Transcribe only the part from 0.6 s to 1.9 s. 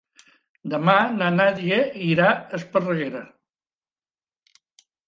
Demà na Nàdia